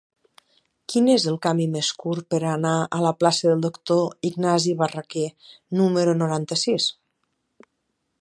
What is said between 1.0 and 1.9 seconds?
és el camí més